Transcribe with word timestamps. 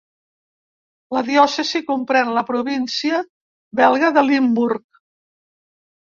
La 1.17 1.21
diòcesi 1.25 1.81
comprèn 1.89 2.31
la 2.37 2.43
província 2.47 3.19
belga 3.81 4.09
de 4.17 4.23
Limburg. 4.31 5.01